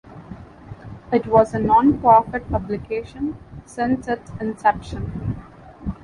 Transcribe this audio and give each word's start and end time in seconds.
It 1.13 1.27
was 1.27 1.53
a 1.53 1.59
nonprofit 1.59 2.49
publication 2.49 3.37
since 3.67 4.07
its 4.07 4.31
inception. 4.39 5.37